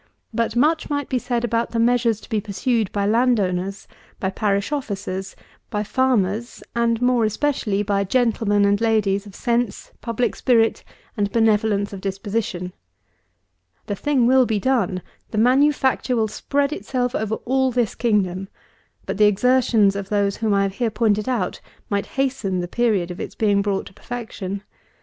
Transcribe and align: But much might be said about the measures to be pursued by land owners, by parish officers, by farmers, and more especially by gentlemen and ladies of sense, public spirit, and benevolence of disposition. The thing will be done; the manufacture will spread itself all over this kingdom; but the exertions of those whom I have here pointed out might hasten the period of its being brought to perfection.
But 0.33 0.55
much 0.55 0.89
might 0.89 1.09
be 1.09 1.19
said 1.19 1.43
about 1.45 1.69
the 1.73 1.77
measures 1.79 2.19
to 2.21 2.27
be 2.29 2.41
pursued 2.41 2.91
by 2.91 3.05
land 3.05 3.39
owners, 3.39 3.87
by 4.19 4.31
parish 4.31 4.71
officers, 4.71 5.35
by 5.69 5.83
farmers, 5.83 6.63
and 6.75 6.99
more 7.03 7.23
especially 7.23 7.83
by 7.83 8.03
gentlemen 8.03 8.65
and 8.65 8.81
ladies 8.81 9.27
of 9.27 9.35
sense, 9.35 9.91
public 10.01 10.35
spirit, 10.35 10.83
and 11.15 11.31
benevolence 11.31 11.93
of 11.93 12.01
disposition. 12.01 12.73
The 13.85 13.93
thing 13.95 14.25
will 14.25 14.47
be 14.47 14.59
done; 14.59 15.03
the 15.29 15.37
manufacture 15.37 16.15
will 16.15 16.27
spread 16.27 16.73
itself 16.73 17.13
all 17.13 17.67
over 17.67 17.79
this 17.79 17.93
kingdom; 17.93 18.47
but 19.05 19.17
the 19.19 19.25
exertions 19.25 19.95
of 19.95 20.09
those 20.09 20.37
whom 20.37 20.51
I 20.51 20.63
have 20.63 20.73
here 20.73 20.89
pointed 20.89 21.29
out 21.29 21.61
might 21.91 22.07
hasten 22.17 22.59
the 22.59 22.67
period 22.67 23.11
of 23.11 23.19
its 23.19 23.35
being 23.35 23.61
brought 23.61 23.85
to 23.85 23.93
perfection. 23.93 24.63